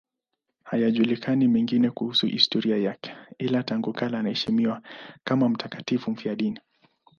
[0.63, 4.81] Hayajulikani mengine kuhusu historia yake, ila tangu kale anaheshimiwa
[5.23, 6.59] kama mtakatifu mfiadini.